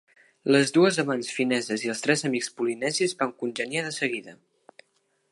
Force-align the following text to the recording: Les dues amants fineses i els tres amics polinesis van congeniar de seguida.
Les 0.53 0.71
dues 0.77 0.95
amants 1.01 1.27
fineses 1.39 1.83
i 1.87 1.91
els 1.93 2.01
tres 2.05 2.25
amics 2.29 2.49
polinesis 2.61 3.13
van 3.19 3.35
congeniar 3.43 3.85
de 3.89 3.93
seguida. 3.99 4.35